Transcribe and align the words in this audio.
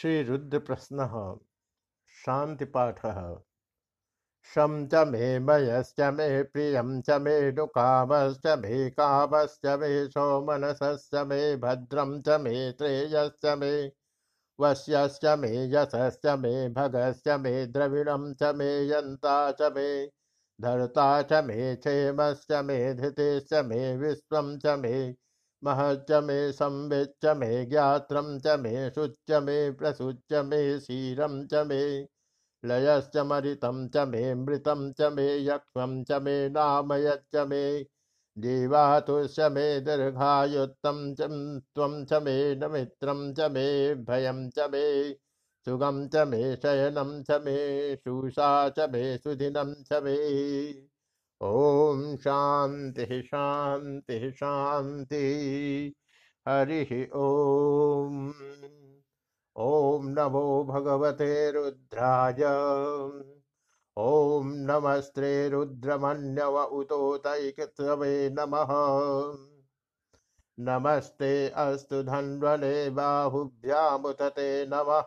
श्रीरुद्र 0.00 0.58
प्रश्न 0.58 1.04
शांतिपाठ 2.14 3.00
शम 4.54 4.74
च 4.92 5.02
मे 5.08 5.38
मयश्च 5.38 6.00
मे 6.16 6.26
प्रियं 6.42 6.90
च 7.02 7.18
मे 7.26 7.36
नुकामश्च 7.52 8.46
मे 8.64 8.90
कामश्च 8.90 9.66
मे 9.80 9.90
सोमनसश्च 10.08 11.14
मे 11.30 11.40
भद्रं 11.64 12.12
च 12.22 12.40
मे 12.42 12.54
श्रेयश्च 12.72 13.46
मे 13.62 13.72
वश्यश्च 14.58 15.26
मे 15.38 15.52
यशश्च 15.74 16.26
मे 16.44 16.54
भगश्च 16.80 17.28
मे 17.46 17.54
द्रविणं 17.66 18.32
च 18.42 18.54
मे 18.56 18.70
यन्ता 18.90 19.36
च 19.60 19.72
मे 19.76 19.88
धर्ता 20.58 21.10
च 21.22 21.44
मे 21.46 21.74
क्षेमश्च 21.76 22.52
मे 22.64 22.78
धृतिश्च 22.94 23.54
मे 23.70 23.80
विश्वं 23.96 24.58
च 24.58 24.78
मे 24.84 24.96
महच्च 25.66 26.12
मे 26.24 26.36
संविच्च 26.52 27.26
मे 27.38 27.64
ज्ञात्रं 27.66 28.38
च 28.38 28.58
मे 28.60 28.74
शुच्च 28.90 29.32
मे 29.46 29.58
प्रसुच्च 29.80 30.34
मे 30.50 30.60
क्षीरं 30.78 31.46
च 31.46 31.66
मे 31.68 31.82
लयश्च 32.64 33.16
मरितं 33.32 33.88
च 33.88 34.06
मे 34.12 34.22
मृतं 34.34 34.92
च 34.92 35.12
मे 35.16 35.26
यक्ष्मं 35.46 36.02
च 36.04 36.22
मे 36.22 36.38
नामयच्च 36.48 37.36
मे 37.50 37.62
जीवातुश्च 38.36 39.40
मे 39.52 39.66
दीर्घायुत्तं 39.80 40.98
च 41.14 41.28
त्वं 41.74 42.04
च 42.04 42.22
मे 42.24 42.36
नमित्रं 42.54 43.22
च 43.34 43.50
मे 43.52 43.68
भयं 44.08 44.48
च 44.50 44.68
मे 44.72 44.84
सुगं 45.66 46.08
च 46.08 46.26
मे 46.32 46.42
शयनं 46.56 47.22
च 47.22 47.40
मे 47.44 47.56
शूषा 47.96 48.50
च 48.78 48.88
मे 48.92 49.02
सुदिनं 49.18 49.74
च 49.92 50.02
मे 50.04 50.16
ओम 51.40 52.16
शांति 52.16 53.22
शांति 53.22 54.32
शांति 54.32 55.16
हरि 56.48 57.10
ओम 57.14 58.34
ओम 59.56 60.06
नमो 60.06 60.64
भगवते 60.64 61.50
रुद्राय। 61.50 62.44
ओम 63.96 64.46
नमस्ते 64.46 65.48
रुद्रमन्यव 65.48 66.62
उतोतैकवे 66.62 68.30
नमः। 68.30 68.66
नमस्ते 70.60 71.48
अस्तु 71.48 72.02
धन्वने 72.02 72.90
बाहुभ्यामुतते 72.90 74.66
नमः। 74.66 75.04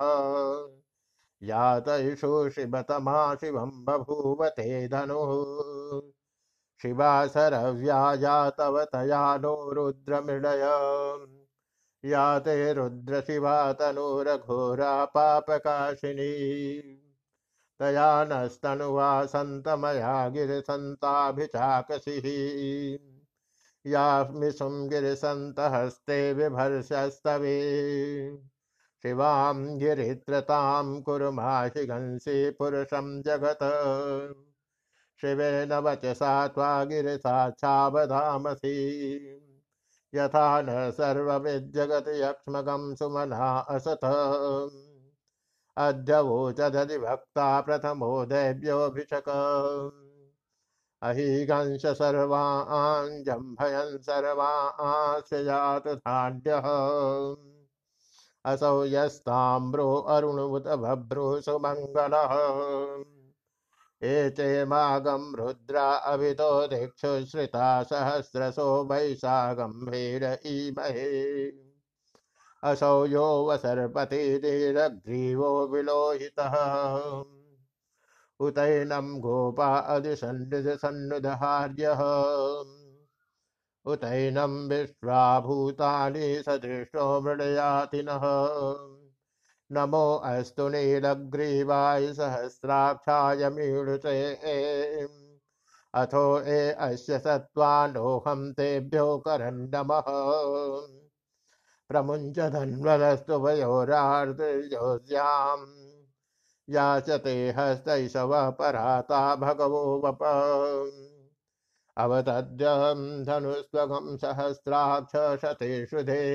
यातयिषु 1.43 2.49
शिवतमा 2.49 3.35
शिवं 3.35 3.85
बभूवते 3.85 4.87
धनुः। 4.87 6.11
शिवा 6.81 7.27
सरव्या 7.27 8.49
तव 8.49 8.83
तया 8.83 9.37
नो 9.37 9.71
रुद्रमृणय 9.71 10.63
या 12.11 12.39
ते 12.39 12.73
रुद्र 12.73 13.21
शिवा 13.21 13.73
तनुरघोरा 13.73 15.05
पापकाशिनी 15.05 16.31
तया 17.79 18.25
नस्तनुवा 18.25 19.25
सन्तमया 19.25 20.29
गिरिसन्ताभिचाकसिः। 20.29 22.25
या 23.85 24.23
मिषुं 24.33 24.89
गिरिसन्तहस्ते 24.89 26.33
बिभर्षस्तवे 26.33 27.57
शिवां 29.03 29.77
गिरित्रतां 29.79 31.01
कुर्माशिघंसि 31.01 32.49
पुरुषं 32.49 33.21
जगत्। 33.21 33.63
शिवेन 35.21 35.73
वचसा 35.73 36.47
त्वा 36.47 36.83
गिरिसाक्षावधामसि 36.83 38.75
यथा 40.15 40.61
न 40.61 40.91
सर्वमिज्जगत् 40.91 42.07
यक्ष्मगं 42.07 42.95
सुमना 42.95 43.59
असथ 43.69 44.05
अद्य 45.77 46.19
वोचदधिभक्ता 46.19 47.61
प्रथमो 47.61 48.25
दैव्योऽभिषक। 48.25 49.29
अहिगंश 51.01 51.85
सर्वान् 51.85 53.23
जम्भयन् 53.23 54.03
सर्वांश्च 54.03 55.33
जातु 55.33 55.95
धान्यः। 55.95 56.67
असौ 58.45 58.85
यस्ताम्रो 58.85 59.95
अरुणुत 59.95 60.67
बभ्रू 60.67 61.41
सुमङ्गलः। 61.41 62.33
एचेमागं 64.03 65.35
रुद्रा 65.35 65.93
अभितो 65.93 66.67
दिक्षुश्रिता 66.67 67.83
सहस्रशो 67.83 68.85
वैशागम्भीर 68.85 70.37
ईमहे 70.45 71.51
असौ 72.63 73.05
यो 73.05 73.47
वसर्पतिर्ग्रीवो 73.47 75.67
विलोहितः। 75.67 76.53
उतैनं 78.39 79.19
गोपा 79.19 79.77
अधिसन्निधसन्नुदहार्यः 79.77 82.01
उतैनं 83.85 84.69
विश्वाभूतानि 84.69 86.43
सदृष्टो 86.45 87.21
मृडयातिनः। 87.21 88.21
नमो 89.71 90.15
अस्तु 90.25 90.69
नीलग्रीवाय 90.69 92.13
सहस्राक्षाय 92.13 93.49
मीळुते। 93.49 94.17
अथो 95.93 96.41
ए 96.41 96.71
अस्य 96.79 97.19
सत्त्वानोऽहं 97.19 98.51
तेभ्यो 98.53 99.17
करन् 99.17 99.67
नमः 99.75 100.09
प्रमुञ्च 101.89 102.39
धन्वनस्तु 102.39 103.33
वयोरार्दयोज्याम् 103.33 104.35
याचते 106.69 107.35
हस्तैषवः 107.57 108.49
पराता 108.49 109.35
भगवो 109.35 109.83
वप। 110.05 110.23
अवतद्यं 111.97 112.99
धनुस्वगं 113.25 114.17
सहस्राक्ष 114.17 115.15
शतेषुधे 115.41 116.25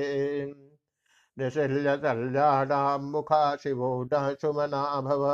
निशिल्यतल्याणां 1.39 2.99
मुखा 2.99 3.55
शिवो 3.55 4.03
न 4.03 4.35
सुमना 4.41 5.01
भव 5.01 5.25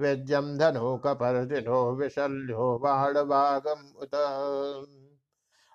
वेद्यं 0.00 0.58
धनो 0.58 0.96
कपर्दिनो 0.96 1.94
विशल्यो 1.94 2.78
बाणवागम् 2.78 3.96
उत। 3.96 4.10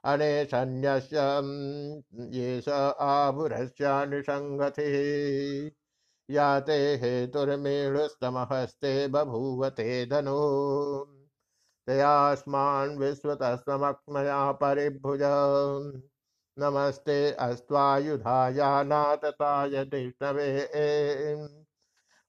अनेशन्यस्य 0.06 1.18
ये 2.38 2.62
स 2.62 2.96
आभुरस्य 3.00 4.06
निषङ्गतिः 4.06 6.36
या 6.36 6.60
ते 6.60 6.96
हेतुर्मेणुस्तमहस्ते 6.96 9.08
बभूवते 9.08 10.06
धनु। 10.06 10.40
तयास्मान् 11.88 13.00
विश्वतस्त्वमक्मया 13.00 14.52
परिभुज। 14.52 15.20
नमस्ते 16.60 17.32
अस्त्वायुधायानातताय 17.32 19.84
विष्णवे 19.84 20.66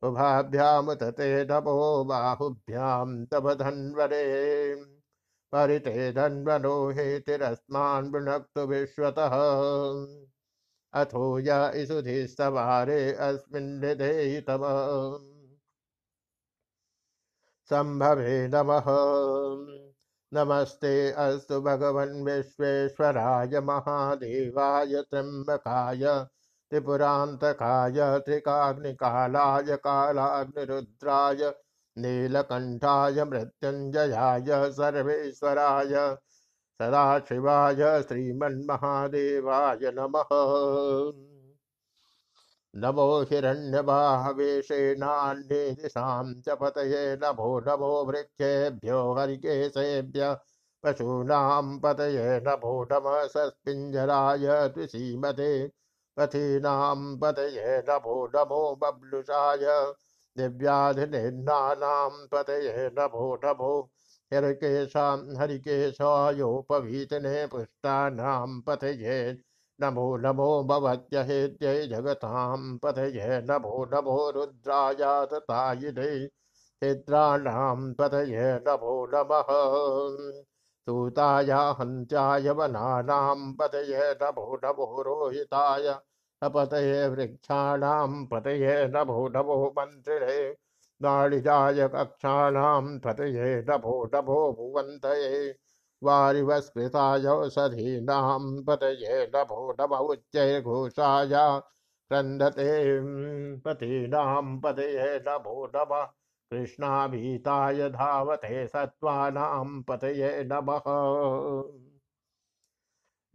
उभाभ्यामुत 0.02 1.02
ते 1.02 1.44
नमो 1.44 2.04
बाहुभ्यां 2.04 3.24
तव 3.24 3.54
धन्वरे 3.54 4.74
परिते 5.52 6.12
धन्वनो 6.12 6.90
हेतिरस्मान् 6.90 8.12
वृणक्तु 8.12 8.60
विश्वतः। 8.60 9.30
अथो 10.92 11.38
य 11.38 11.82
इसुधिस्तवारे 11.82 13.12
अस्मिन् 13.12 14.48
तव 14.48 14.64
सम्भवे 17.70 18.48
नमः। 18.48 18.84
नमस्ते 20.36 21.10
अस्तु 21.12 21.60
भगवन् 21.60 22.24
विश्वेश्वराय 22.24 23.60
महादेवाय 23.60 24.86
त्र्यम्बकाय, 24.86 26.24
त्रिपुरान्तकाय, 26.70 28.18
त्रिकाग्निकालाय, 28.18 29.76
कालाग्निरुद्राय, 29.76 31.54
नीलकण्ठाय, 31.98 33.24
मृत्युञ्जयाय, 33.24 34.70
सर्वेश्वराय, 34.70 36.16
सदाशिवाय, 36.82 38.02
श्रीमन्महादेवाय 38.02 39.78
नमः। 39.82 40.28
नमो 42.82 43.04
हिरण्यबाहवेशेनान्ये 43.30 44.50
दिशां 45.80 46.24
च 46.46 46.56
पतये 46.62 47.02
नमो 47.22 47.48
नमो 47.68 47.90
वृक्षेभ्यो 48.08 48.98
हरिकेशेभ्य 49.18 50.28
पशूनां 50.84 51.64
पतये 51.84 52.26
नमो 52.48 52.72
नमः 52.92 53.16
सस्पिञ्जराय 53.36 54.46
त्रिसीमते 54.74 55.48
पथीनां 56.16 56.98
पतये 57.22 57.78
नमो 57.88 58.16
नमो 58.36 58.60
बब्लुषाय 58.82 59.66
दिव्याधिनिन्नानां 60.36 62.10
पतये 62.32 62.88
नमो 62.98 63.26
नमो 63.44 63.72
हरिकेशां 64.30 65.18
हरिकेशायोपवीतने 65.40 67.34
पुष्टानां 67.52 68.60
पतये 68.68 69.18
नमो 69.80 70.16
नमो 70.16 70.62
भवत्यहेत्यै 70.62 71.86
जगतां 71.86 72.78
पतये 72.82 73.40
नमो 73.50 73.84
नमो 73.84 74.30
रुद्रायाततायिने 74.30 76.26
चित्राणां 76.82 77.92
पतये 77.94 78.46
नमो 78.68 78.94
नमः। 79.06 79.52
सूताय 80.86 81.50
हन्त्याय 81.80 82.50
वनानां 82.50 83.52
पतये 83.60 84.12
नमो 84.22 84.60
नमो 84.64 85.02
रोहिताय 85.02 85.88
अपतये 86.42 87.08
वृक्षाणां 87.08 88.26
पतये 88.26 88.86
नमो 88.88 89.28
नमो 89.28 89.74
मन्त्रिणे 89.78 90.40
नाडिजाय 91.02 91.88
कक्षाणां 91.88 92.98
पतये 92.98 93.62
नमो 93.68 93.94
नमो 94.14 94.52
भुवन्तये 94.52 95.52
वारिवस्कृतायौषधीनां 96.02 98.64
पतये 98.64 99.30
नमो 99.34 99.76
नम 99.80 99.94
उच्चैर्घोषाय 99.94 101.60
क्रन्दते 102.10 103.00
पतीनां 103.56 104.60
पतये 104.60 105.24
नमो 105.28 105.70
नमः। 105.76 106.04
कृष्णाभीताय 106.50 107.88
धावते 107.88 108.66
सत्त्वानां 108.66 109.82
पतये 109.82 110.44
नमः। 110.44 110.82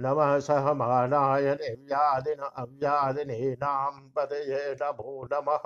नमः 0.02 0.40
सहमानाय 0.40 1.56
निर्व्यादिन 1.56 2.36
अव्यादिनीनां 2.36 4.10
पतये 4.10 4.78
नमो 4.82 5.30
नमः। 5.34 5.62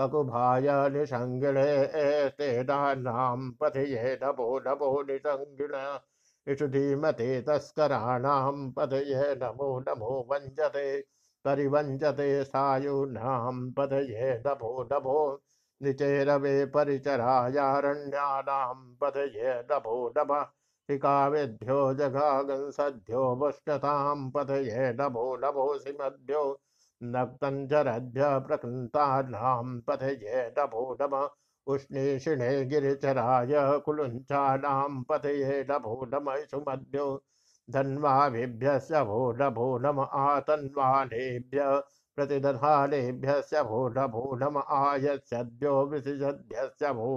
ककुभाय 0.00 0.90
निषङ्गिणे 0.90 2.28
तेनानां 2.28 3.50
पथये 3.50 4.18
नमो 4.22 4.58
नमो 4.58 5.02
निषङ्गिण 5.02 5.98
इषु 6.52 6.68
धीमते 6.68 7.42
तस्कराणां 7.42 8.70
पथये 8.70 9.34
नमो 9.34 9.80
नमो 9.80 10.28
वञ्जते। 10.30 11.04
परिवञ्जते 11.44 12.44
सायूनां 12.44 13.70
पथये 13.70 14.42
नमो 14.46 14.88
नमो। 14.92 15.42
निचेरवे 15.82 16.66
परिचरायारण्यानां 16.66 18.96
पथये 19.00 19.64
नमो 19.72 20.14
नमः। 20.18 20.46
टिकावेभ्यो 20.88 21.94
जगागंसद्भ्यो 21.94 23.36
वष्णतां 23.36 24.30
पथये 24.30 24.92
नभो 24.92 25.36
नभो 25.36 25.78
सिमद्भ्यो 25.78 26.60
नक्तञ्जरभ्य 27.02 28.28
प्रकृन्तानां 28.46 29.80
पथये 29.86 30.42
नमो 30.58 30.82
नम 31.00 31.16
उष्णीषिणे 31.66 32.50
गिरिचराय 32.70 33.54
कुलुञ्चानां 33.84 35.02
पथये 35.08 35.64
नमो 35.70 36.04
नम 36.14 36.34
सुमद्भ्यो 36.50 37.06
धन्वाभिभ्यस्य 37.68 39.02
भो 39.04 39.20
नभो 39.40 39.66
नम 39.78 40.00
आतन्वानेभ्य 40.00 41.66
प्रतिदधानेभ्यस्य 42.18 43.62
भो 43.68 43.88
नभो 43.98 44.22
नम 44.42 44.58
आयस्यद्भ्यो 44.58 45.74
विसृजद्भ्यस्य 45.90 46.92
भो 46.92 47.10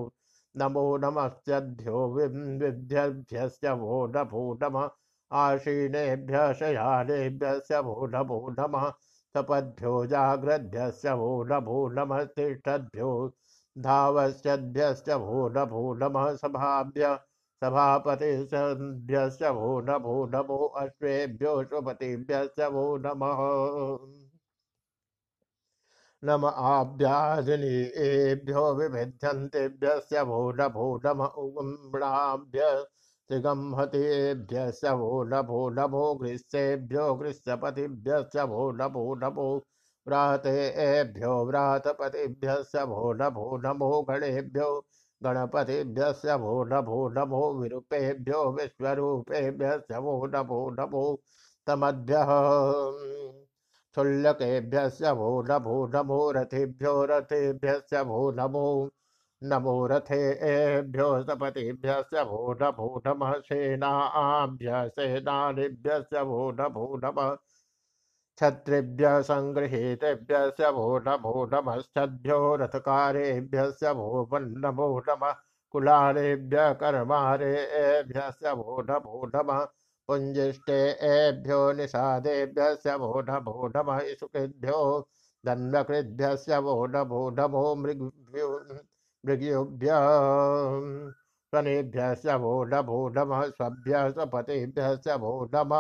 नमो 0.56 0.86
नमस्यद्भ्यो 1.04 2.08
विभ्यभ्यस्य 2.16 3.74
भो 3.76 4.06
नभो 4.16 4.44
नम 4.64 4.78
आशीनेभ्य 5.32 6.54
शयानेभ्यस्य 6.60 7.82
भो 7.82 8.06
नमो 8.16 8.40
नमः 8.60 8.92
सपद्भ्यो 9.36 10.06
जाग्रद्भ्यश्च 10.06 11.06
भो 11.22 11.32
नभो 11.52 11.88
नमः 11.90 12.24
तिष्ठद्भ्यो 12.38 13.12
धावश्चद्भ्यश्च 13.76 15.10
भो 15.10 15.48
नभो 15.58 15.94
नमः 15.94 16.36
सभाभ्य 16.36 17.16
सभापतिभ्यश्च 17.62 19.44
भो 19.60 19.80
नभो 19.90 20.16
नमो 20.36 20.58
अश्वेभ्यो 20.82 21.64
स्वपतिभ्यश्च 21.64 22.62
भो 22.72 22.86
नमः। 23.06 23.40
नम 26.24 26.46
आभ्यादिनीभ्यो 26.46 27.54
विभिध्यन्तेभ्यश्च 28.76 30.14
भो 30.28 30.40
नभो 30.60 30.86
नम 31.06 31.22
उगम्णाभ्य 31.44 32.68
त्रिगंहतेभ्यश्च 33.30 34.86
भो 35.02 35.24
नभो 35.34 35.60
नभो 35.80 36.04
गृह्येभ्यो 36.22 37.06
गृह्यपतिभ्यश्च 37.22 38.38
भो 38.54 38.72
नभो 38.82 39.04
नभो 39.24 39.46
व्रातेभ्यो 40.08 41.34
व्रातपतिभ्यश्च 41.48 42.76
भो 42.94 43.14
नभो 43.22 43.46
नमो 43.66 43.90
गणेभ्यो 44.10 44.70
गणपतिभ्यश्च 45.24 46.26
भो 46.44 46.64
नभो 46.74 46.98
नमो 47.18 47.42
विरूपेभ्यो 47.60 48.42
विश्वरूपेभ्यश्च 48.58 49.94
भो 50.08 50.16
नभो 50.36 50.60
नमो 50.80 51.06
तमद्भ्यः। 51.68 52.30
स्थुल्यकेभ्यश्च 53.92 55.04
भो 55.20 55.30
नभो 55.52 55.76
नमो 55.96 56.20
रथेभ्यो 56.38 56.94
रथेभ्यश्च 57.12 57.94
भो 58.12 58.20
नमो 59.52 59.76
रथे 59.88 60.18
रथेभ्यो 60.32 61.08
सपतिभ्यश्च 61.24 62.16
भो 62.28 62.54
नभो 62.62 62.88
नमः 63.08 63.34
सेनाभ्य 63.48 64.90
सेनानिभ्यश्च 65.00 66.16
भो 66.30 66.40
नभो 66.60 66.86
नमः 67.04 67.36
क्षत्रिभ्य 68.38 69.10
सङ्गृहीतेभ्यश्च 69.24 70.62
भो 70.76 70.86
नमो 71.08 71.34
नमश्चद्भ्यो 71.54 72.40
रथकारेभ्यश्च 72.62 73.84
भो 74.00 74.28
नमो 74.34 74.88
नमः 75.10 75.34
कुलारेभ्य 75.74 76.74
कर्मारेभ्यश्च 76.82 78.46
भो 78.62 78.82
नमो 78.90 79.26
नमः 79.36 79.66
पुञ्जिष्टेभ्यो 80.10 81.62
निषादेभ्यश्च 81.82 82.88
भो 83.04 83.22
नमो 83.30 83.68
नमः 83.78 84.00
सुकृभ्यो 84.20 84.80
दण्डकृद्भ्यश्च 85.44 86.50
भो 86.70 86.76
नमो 86.96 87.30
नमो 87.40 87.64
मृगभ्यो 87.84 88.50
मृगयुभ्य 89.24 89.88
स्वनेभ्यश्च 91.54 92.26
भो 92.42 92.54
नमो 92.74 92.98
नमः 93.18 93.44
स्वभ्य 93.50 94.10
स्वपतिभ्यश्च 94.12 95.08
भो 95.20 95.34
नम 95.56 95.74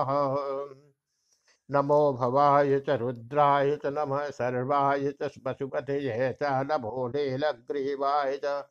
नमो 1.69 2.01
भवाय 2.13 2.79
च 2.87 2.97
रुद्राय 3.01 3.75
च 3.83 3.93
नमः 3.97 4.29
सर्वाय 4.31 5.11
च 5.21 5.31
पशुपतये 5.45 6.31
च 6.41 6.51
नमो 6.71 7.07
नीलग्रीवाय 7.15 8.37
च 8.43 8.61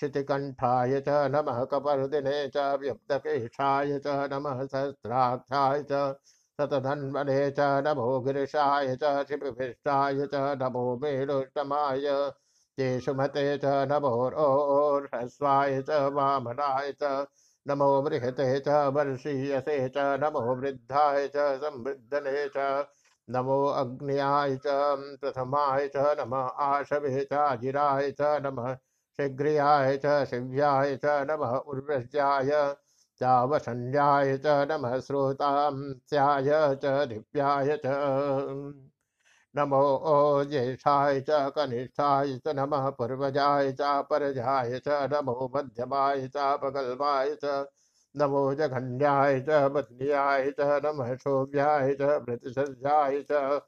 शितिकण्ठाय 0.00 1.00
च 1.08 1.08
नमः 1.34 1.64
कपर्दिने 1.72 2.36
च 2.56 2.66
व्यक्तकेशाय 2.80 3.98
च 4.06 4.16
नमः 4.32 4.64
सहस्राक्षाय 4.66 5.82
च 5.92 6.02
शतधन्वने 6.58 7.38
च 7.58 7.68
नमो 7.86 8.20
गिरिशाय 8.26 8.96
च 9.02 9.24
शिपिभिष्टाय 9.28 10.26
च 10.34 10.44
नमो 10.62 10.84
मेरुष्टमाय 11.02 12.10
तेषु 12.78 13.14
मते 13.14 13.46
च 13.58 13.74
नमोर्ह्रस्वाय 13.92 15.80
च 15.88 16.00
वामनाय 16.14 16.92
च 17.02 17.26
नमो 17.66 17.90
बृहते 18.02 18.48
च 18.60 18.76
वर्षीयसे 18.96 19.78
च 19.96 20.04
नमो 20.22 20.40
वृद्धाय 20.54 21.28
च 21.36 21.46
संवृद्धने 21.64 22.46
च 22.56 22.66
नमो 23.28 23.58
अग्न्याय 23.80 24.56
च 24.66 24.76
प्रथमाय 25.20 25.88
च 25.96 26.04
नम 26.20 26.34
आशवे 26.34 27.24
चाजिराय 27.32 28.10
च 28.20 28.36
नम 28.46 28.60
शीघ्रियाय 29.18 29.96
च 30.04 30.24
शिव्याय 30.30 30.96
च 31.04 31.18
नम 31.30 31.44
उर्वश्याय 31.66 32.50
चावसन्याय 33.20 34.36
च 34.44 34.46
नम 34.70 34.88
श्रोतांस्याय 35.00 36.50
च 36.84 36.94
दिव्याय 37.08 37.76
च 37.84 37.96
नमो 39.54 39.78
ओ 40.10 40.44
ज्येष्ठाय 40.50 41.20
च 41.28 41.38
कनिष्ठाय 41.56 42.36
च 42.46 42.54
नमः 42.56 42.88
पूर्वजाय 42.98 43.72
च 43.80 43.80
परजाय 44.10 44.78
च 44.86 44.98
नमो 45.12 45.50
मध्यमाय 45.56 46.28
च 46.36 46.46
च 47.44 47.66
नमो 48.14 48.42
जघन्याय 48.54 49.40
च 49.48 49.60
बद्न्याय 49.74 50.50
च 50.60 50.68
नमः 50.84 51.14
शोभ्याय 51.24 51.94
च 52.00 52.18
प्रतिसज्जाय 52.26 53.22
च 53.30 53.60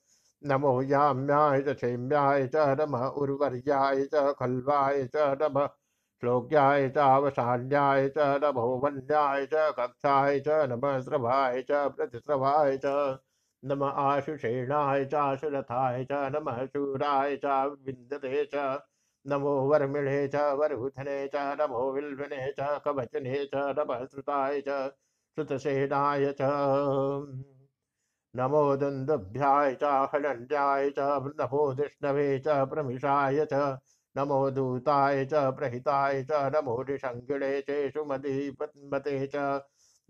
नमो 0.42 0.72
याम्याय 0.82 1.62
च 1.62 1.74
क्षेम्याय 1.76 2.46
च 2.54 2.66
नमः 2.80 3.06
उर्वर्याय 3.22 4.04
च 4.14 4.34
खल्वाय 4.40 5.04
च 5.16 5.28
नमः 5.42 5.66
श्लोक्याय 6.22 6.88
चावसान्याय 6.96 8.08
च 8.18 8.28
नमो 8.44 8.66
वन्याय 8.84 9.46
च 9.54 9.70
कक्षाय 9.78 10.40
च 10.48 10.62
नमः 10.72 11.00
स्रभाय 11.00 11.62
च 11.70 11.86
प्रतिस्रभाय 11.96 12.78
च 12.84 12.86
नम 13.64 13.82
आशुषेणाय 13.84 15.04
चाशुरथाय 15.04 16.04
च, 16.04 16.12
नमः 16.12 16.66
शूराय 16.66 17.36
च, 17.36 17.44
विन्दते 17.86 18.44
च, 18.54 18.82
नमो 19.26 19.50
वर्मिणे 19.50 20.28
च 20.28 20.36
वरुधने 20.36 21.28
च, 21.28 21.32
नमो 21.36 21.92
विल्वने 21.92 22.52
च, 22.52 22.80
कवचने 22.84 23.44
च, 23.44 23.50
नमः 23.54 24.04
श्रुताय 24.06 24.60
च, 24.60 24.88
श्रुतसेनाय 25.36 26.32
च। 26.32 26.38
नमो 28.36 28.76
दुन्दुभ्याय 28.76 29.74
च 29.74 29.84
हलण्याय 29.84 30.90
च, 30.90 30.98
नमो 31.40 31.72
विष्णवे 31.72 32.38
च, 32.38 32.48
प्रमिषाय 32.48 33.46
च, 33.52 33.78
नमो 34.16 34.50
दूताय 34.50 35.24
च, 35.24 35.34
प्रहिताय 35.34 36.22
च, 36.24 36.28
नमो 36.32 36.82
निषङ्गिणे 36.82 37.60
चेषु 37.60 38.04
मदीपन्मते 38.04 39.26
च। 39.26 39.36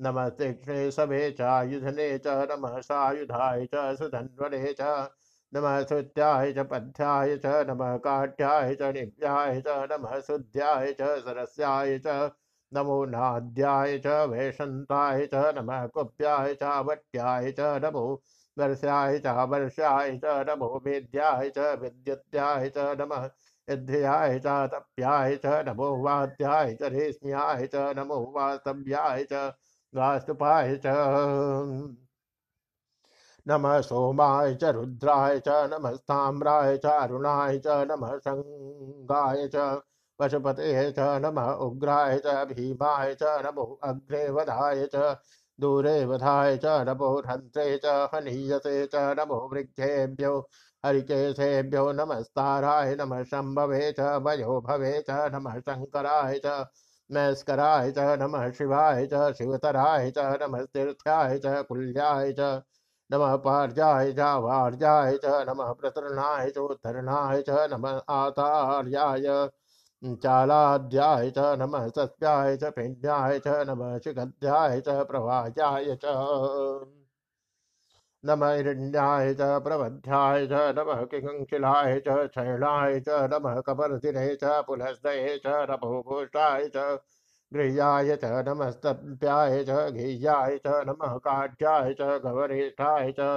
नमस्ते 0.02 0.90
सभे 0.90 1.30
चायुधने 1.30 2.18
च 2.18 2.26
नमः 2.50 2.80
सायुधाय 2.80 3.66
च, 3.74 3.96
सुधन्वने 3.96 4.72
च 4.80 5.10
नमः 5.52 5.82
श्रुत्याय 5.84 6.52
च, 6.52 6.58
पथ्याय 6.58 7.36
च 7.36 7.46
नमः 7.68 7.96
काठ्याय 7.96 8.74
च, 8.74 8.82
निव्याय 8.82 9.60
च 9.66 9.88
नमः 9.92 10.20
शुद्ध्याय 10.20 10.92
च, 10.92 11.02
सरस्याय 11.02 11.98
च 12.06 12.30
नमो 12.72 13.04
नाद्याय 13.04 13.98
च 13.98 14.06
वैशन्ताय 14.06 15.26
च 15.26 15.52
नमः 15.58 15.86
कुप्याय 15.86 16.54
च 16.62 16.62
वट्याय 16.62 17.52
च, 17.52 17.60
नमो 17.84 18.22
वर्षाय 18.58 19.18
च 19.18 19.26
वर्षाय 19.26 20.18
च, 20.24 20.44
नमो 20.48 20.82
वेद्याय 20.84 21.50
च, 21.50 21.58
विद्युत्याय 21.82 22.68
च, 22.68 22.96
नमः 23.00 23.30
यध्याय 23.68 24.38
च, 24.38 24.46
तप्याय 24.46 25.36
च, 25.36 25.62
नमो 25.68 25.96
वाद्याय 26.04 26.74
च 26.74 26.82
रेश्म्याय 26.82 27.66
च, 27.66 27.92
नमो 27.96 28.24
वास्तव्याय 28.36 29.26
च 29.32 29.52
वास्तुपाय 29.94 30.76
च। 30.76 30.86
नमः 33.48 33.80
सोमाय 33.80 34.54
च, 34.54 34.64
रुद्राय 34.64 35.38
च, 35.38 35.48
नमः 35.48 35.96
च, 36.76 36.86
अरुणाय 36.86 37.58
च, 37.58 37.66
नमः 37.66 38.16
संगाय 38.18 39.48
च 39.54 39.82
पशुपते 40.18 40.92
च, 40.92 40.98
नमः 40.98 41.52
उग्राय 41.52 42.18
च, 42.18 42.26
भीमाय 42.26 43.14
च, 43.14 43.22
नमो 43.22 43.80
अग्रे 43.82 44.30
वधाय 44.30 44.88
च 44.94 45.16
दूरे 45.60 46.04
वधाय 46.06 46.56
च, 46.56 46.66
नमो 46.66 47.22
हन्त्रे 47.26 47.78
च, 47.84 48.10
हनीयसे 48.14 48.86
च, 48.86 48.94
नमो 48.94 49.48
वृक्षेभ्यो 49.52 50.48
हरिकेशेभ्यो, 50.86 51.92
नमस्ताराय, 51.92 52.94
नमः 52.96 53.22
शम्भवे 53.22 53.92
च 53.92 54.00
वयो 54.00 54.60
भवे 54.60 55.04
च, 55.10 55.10
नमः 55.10 55.58
शङ्कराय 55.60 56.40
च 56.46 56.64
नमस्कराय 57.10 57.90
च, 57.92 57.98
नम 57.98 58.50
शिवाय 58.50 59.06
च, 59.06 59.32
शिवतराय 59.38 60.10
च 60.10 60.18
नमस्तीर्थ्याय 60.42 61.38
च, 61.38 61.62
कुल्याय 61.68 62.32
च, 62.32 62.40
नमः 63.10 63.36
पार्जाय 63.36 64.12
च 64.12 64.18
च, 65.24 65.44
नमः 65.48 65.72
प्रतरणाय 65.72 66.50
चोत्तरणाय 66.50 67.42
च, 67.42 67.50
नम 67.72 67.86
आतार्याय 68.08 69.48
चालाध्याय 70.22 71.30
च, 71.30 71.38
नम 71.38 71.76
सस्याय 71.88 72.56
च, 72.56 72.64
पिण्याय 72.76 73.38
च, 73.38 73.48
नमः 73.68 73.98
शिखध्याय 73.98 74.80
च 74.80 74.88
प्रवाजाय 74.88 75.96
च। 76.04 76.99
नमः 78.24 78.52
हिरण्याय 78.54 79.34
च 79.34 79.46
प्रबध्याय 79.64 80.46
च 80.46 80.58
नमः 80.78 81.04
किङ्किलाय 81.12 81.98
च 82.06 82.16
क्षयणाय 82.34 82.98
च 83.08 83.20
नमः 83.32 83.60
कपर्दिने 83.68 84.24
च 84.42 84.50
पुलस्दये 84.66 85.36
च 85.46 85.54
नभोभूषाय 85.70 86.68
च 86.76 86.84
गृह्याय 87.52 88.16
च 88.24 88.24
नमस्तप्याय 88.48 89.64
च 89.68 89.78
घीयाय 89.90 90.58
च 90.66 90.82
नमः 90.88 91.16
काढ्याय 91.28 91.94
च 92.00 92.20
गवरेष्ठाय 92.24 93.12
च 93.18 93.30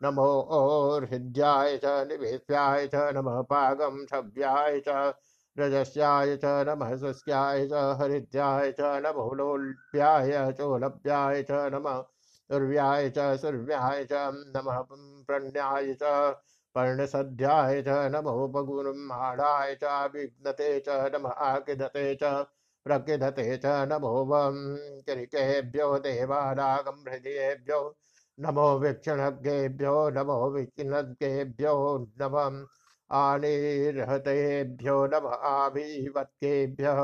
नमो 0.00 0.26
ओर्हृद्याय 0.56 1.76
च 1.84 1.92
निवेश्याय 2.08 2.86
च 2.94 3.04
नमः 3.16 3.40
पागं 3.52 4.04
छव्याय 4.06 4.80
च 4.88 5.14
रजस्याय 5.56 6.36
च 6.44 6.56
नमः 6.68 6.96
सस्याय 7.04 7.66
च 7.72 7.84
हरिद्याय 8.00 8.72
च 8.80 8.92
नमो 9.06 9.32
लोल्प्याय 9.34 10.52
चोलभ्याय 10.58 11.42
च 11.50 11.62
नमः 11.74 12.02
उर्व्याय 12.50 13.10
च, 13.10 13.36
सुर्व्याय 13.40 14.04
च, 14.04 14.12
नमः 14.56 14.80
प्रण्याय 15.26 15.94
च, 15.94 16.02
पर्णसध्याय 16.74 17.82
च, 17.82 17.88
नमो 17.88 18.48
बगुर्माणाय 18.48 19.74
च, 19.74 19.84
विघ्नते 20.14 20.80
च, 20.80 20.88
नमः 20.88 21.30
आकिधते 21.30 22.14
च 22.14 22.24
प्रकृधते 22.84 23.56
च, 23.56 23.66
नमो 23.66 24.24
वं 24.24 24.76
किरिकेभ्यो 25.00 25.98
देवानागं 25.98 27.10
हृदयेभ्यो, 27.10 27.96
नमो 28.40 28.78
वीक्षणज्ञेभ्यो, 28.78 30.10
नमो 30.10 30.50
विचिनज्ञेभ्यो, 30.50 31.74
नमः 32.20 32.66
आनिर्हतेभ्यो, 33.10 35.06
नम 35.06 35.26
आभिवत्केभ्यः 35.26 37.00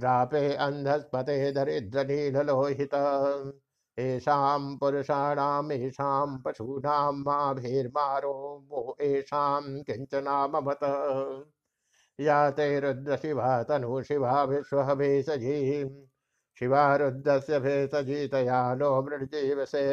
द्रापे 0.00 0.54
अंधस्पते 0.66 1.36
दरिद्रनीललोहित 1.52 2.94
येषां 3.98 4.76
पुरुषाणाम् 4.78 5.72
येषां 5.72 6.26
पशूनां 6.42 7.12
माभिर्मारो 7.14 8.34
वो 8.70 8.96
येषां 9.00 9.82
किञ्चनाममत 9.84 10.84
या 12.18 12.38
ते 12.50 12.68
रुद्र 12.80 13.16
शिवा 13.16 13.62
तनु 13.62 14.02
शिवा 14.02 14.42
विश्व 14.44 14.82
भेषजी 14.94 15.56
शिवा 16.58 16.84
रुद्रस्य 16.96 17.58
भेषजीतया 17.60 18.62
नो 18.74 18.90
मृजीवसे 19.02 19.84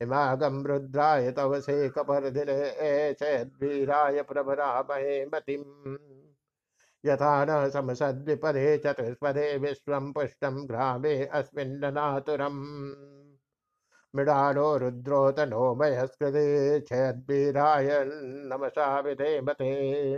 इमागं 0.00 0.62
रुद्राय 0.66 1.30
तव 1.32 1.58
से 1.60 1.88
कपर्दिने 1.88 3.12
चैद्वीराय 3.14 4.22
प्रभरामहे 4.22 5.24
मतिम्। 5.26 6.09
यथा 7.06 7.44
न 7.44 7.70
समसद्विपदे 7.70 8.78
चतुष्पदे 8.78 9.58
विश्वं 9.58 10.12
पुष्टं 10.12 10.68
ग्रामे 10.68 11.26
अस्मिन्ननातुरम् 11.26 12.60
मृडालो 14.16 14.76
रुद्रोतनो 14.76 15.74
मयस्कृते 15.74 16.80
चैद्वीराय 16.80 18.04
नमसा 18.04 19.00
विधेमते। 19.00 20.14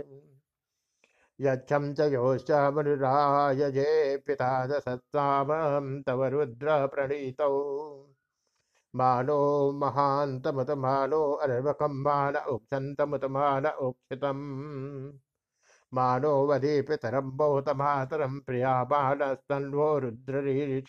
यच्छं 1.41 1.93
च 1.93 1.99
योश्च 1.99 2.51
मनुरायजे 2.51 4.17
पिता 4.17 4.67
दशत्सामं 4.67 6.01
तव 6.01 6.25
रुद्र 6.25 6.87
प्रणीतौ। 6.87 7.51
मानो 8.95 9.71
महान्तमुतमानो 9.71 11.31
अर्वकं 11.31 12.01
मान 12.03 12.35
उक्षन्तमुतमान 12.35 13.65
उक्षितम्। 13.65 15.22
मानो 15.93 16.47
वधि 16.47 16.81
पितरं 16.81 17.37
बहुतमातरं 17.37 18.39
प्रिया 18.39 18.83
बाणस्तन्वो 18.83 19.99
रुद्ररीरिष 19.99 20.87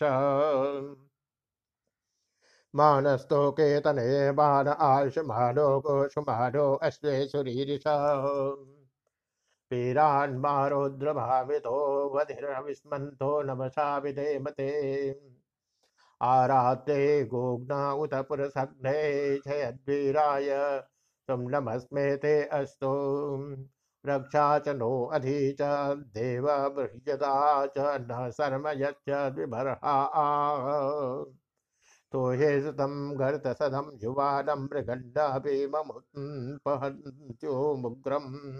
मानस्तोकेतने 2.75 4.31
मान 4.31 4.67
आयुषमानो 4.67 5.79
गोषुमानो 5.79 6.75
अश्वेशुरीरिष 6.75 7.83
पीरान्मारोद्रभावितो 9.69 12.15
वधिर्विस्मन्तो 12.15 13.41
नमसा 13.41 13.97
विधेमते 13.97 15.19
आराते 16.21 17.25
गोग्ना 17.25 17.93
उत 17.93 18.13
पुरसग्ने 18.13 19.37
जयद्वीराय। 19.37 20.83
तुम 21.27 21.41
नमस्मे 21.41 22.17
ते 22.17 22.59
अस्तु। 22.59 22.87
रक्षा 24.07 24.59
च 24.59 24.69
नो 24.69 25.09
अधि 25.13 25.51
च, 25.51 25.57
देव 26.17 26.69
बृहदा 26.69 27.65
च, 27.65 27.71
न 27.79 28.31
शर्म 28.37 28.67
यच्च 28.67 29.03
तो 32.11 32.31
हे 32.31 32.61
सुतं 32.61 33.19
गर्तसदं 33.19 33.99
युवानं 34.03 34.63
मृगण्डापि 34.63 35.67
ममुत्पहन्त्यो 35.67 37.75
मुग्रम्। 37.75 38.59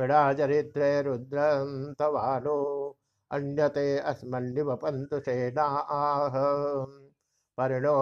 मृडाचरित्रे 0.00 1.02
रुद्रं 1.02 1.94
तवानो 1.94 2.96
अन्यते 3.30 3.98
अस्मन्निवपन्तु 3.98 5.20
सेना। 5.20 5.64
आह 5.98 6.32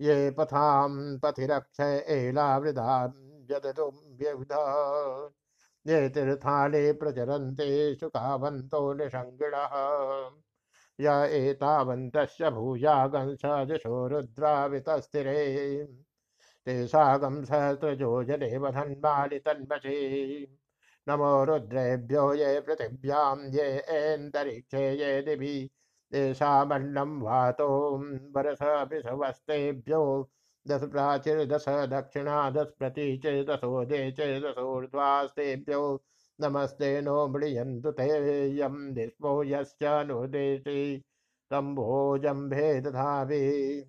ये 0.00 0.30
पथां 0.30 1.18
पथिरक्ष 1.18 1.80
एलावृधा 1.80 3.12
व्यदुम्यविध 3.50 4.52
ये 5.88 6.08
तीर्थानि 6.08 6.92
प्रचरन्ते 7.00 7.68
शुकावन्तो 7.96 8.80
निषङ्गिणः 8.94 9.74
य 10.98 11.12
एतावन्तस्य 11.38 12.50
भूयागंस 12.50 13.42
दिशो 13.68 14.06
रुद्रावितस्थिरे 14.08 15.36
तेषागं 16.66 17.44
सहस्रजो 17.44 18.22
जने 18.24 18.56
वधन्वानि 18.58 19.38
तन्मसि 19.38 19.96
नमो 21.06 21.32
रुद्रेभ्यो 21.44 22.32
ये 22.34 22.60
पृथिव्यां, 22.60 23.36
ये 23.54 23.66
एन्तरिक्षे 23.96 24.82
ये 25.00 25.20
दिवि, 25.22 25.70
येषामन्नं 26.12 27.20
वातो 27.22 27.68
वरस 30.70 30.82
विषवस्तेभ्यो 30.82 31.46
दश 31.46 31.64
दक्षिणा 31.68 32.50
दश 32.50 32.66
प्रतीचिर्दशो 32.78 33.84
देचिर्दशोर्ध्वास्तेभ्यो 33.84 36.02
नमस्ते 36.40 37.00
नो 37.00 37.28
मृयन्तु 37.28 37.90
ते 37.90 38.58
यं 38.58 38.94
दिस्मो 38.94 39.44
यश्च 39.44 39.78
नुदेशि 39.82 41.02
तम्भोजम्भे 41.50 42.80
दधामि 42.80 43.82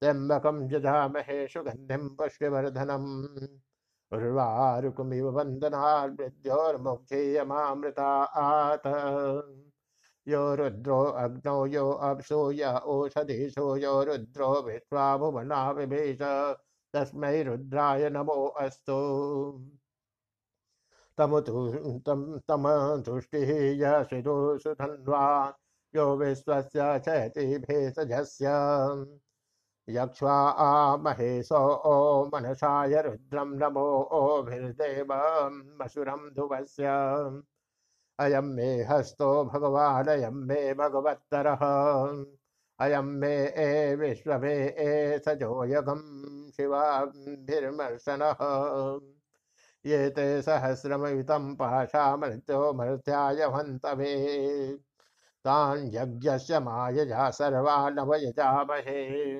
त्र्यम्बकं 0.00 0.68
जजामहे 0.68 1.48
सुगन्धिं 1.48 2.16
पुष्टिवर्धनम्। 2.16 3.48
उर्वारुकमिव 4.12 5.30
वन्दनार्मृत्योर्मुक्षीयमामृता 5.30 8.24
आत। 8.24 8.82
यो 10.28 10.54
रुद्रो 10.54 10.98
अग्नौ 11.22 11.64
यो 11.66 11.90
अप्सु 12.08 12.36
य 12.52 12.68
ओषधिषु 12.92 13.76
यो 13.76 14.02
रुद्रो 14.04 14.50
विश्वा 14.66 15.16
भुवना 15.18 15.70
विभेष 15.70 16.18
तस्मै 16.94 17.42
रुद्राय 17.42 18.08
नमो 18.10 18.46
अस्तु। 18.64 18.98
तमुतु 21.18 22.00
तमतुष्टिः 22.48 23.50
यशिरुषु 23.82 24.74
धन्वा 24.74 25.26
यो 25.96 26.04
विश्वस्य 26.16 26.98
चयति 27.06 27.46
भेषजस्य। 27.66 28.46
यक्ष्वा 29.88 30.36
महेशो 30.96 31.58
ओ 31.86 32.28
मनसाय 32.34 33.02
रुद्रम 33.02 33.50
नमो 33.62 33.86
ओभिर्देवमसुरं 34.20 36.28
ध्रुवस्य। 36.34 36.84
अयं 38.18 38.42
मे 38.42 38.84
हस्तो 38.84 39.44
भगवानयं 39.44 40.30
मे 40.30 40.74
भगवत्तरः। 40.74 41.64
अयं 42.80 43.02
मे 43.02 43.44
ए 43.46 43.96
विश्वमे 43.96 44.54
ए 44.66 45.18
सजोयगं 45.18 46.50
शिवाभिर्मर्शनः 46.50 48.36
ये 49.86 50.10
ते 50.10 50.42
सहस्रमयुतं 50.42 51.54
पाशामृत्यो 51.54 52.72
मर्त्याय 52.72 53.42
हन्तवे 53.42 54.14
तान् 55.44 55.90
यज्ञस्य 55.94 56.60
मायजा 56.60 57.30
सर्वा 57.30 57.90
नवयजामहे। 57.90 59.36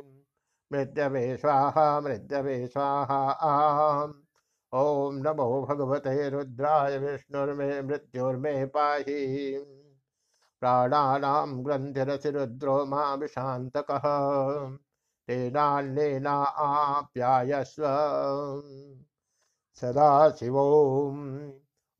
मृत्यवे 0.72 1.36
स्वाहा 1.36 2.00
मृत्यवे 2.00 2.66
स्वाहा, 2.66 3.30
आम। 3.30 4.23
ओम 4.74 5.14
नमो 5.14 5.66
भगवते 5.70 6.28
रुद्राय 6.30 6.98
विष्णुर्मे 6.98 7.82
मृत्युर्मे 7.82 8.66
पाहि। 8.66 9.54
प्राणानां 10.60 11.64
ग्रन्थिरसि 11.64 12.30
रुद्रो 12.30 12.86
मा 12.86 13.14
विशान्तकः। 13.14 14.02
तेनान्येना 15.26 16.32
आप्यायस्व। 16.42 17.82
सदा 19.74 20.30
शिवोम। 20.30 21.52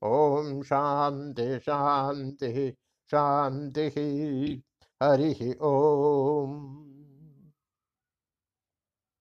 ओम 0.03 0.61
शांति 0.61 1.59
शांति 1.59 2.75
शांति 3.11 4.63
हरि 5.03 5.57
ओम। 5.61 6.84